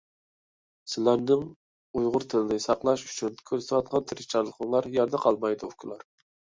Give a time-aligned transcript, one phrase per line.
[0.93, 1.43] سىلەرنىڭ،
[2.01, 6.09] ئۇيغۇر تىلىنى ساقلاش ئۇچۈن كۆرسىتۋاتقان تىرىشچانلىقىڭلار يەردە قالمايدۇ، ئۇكىلار…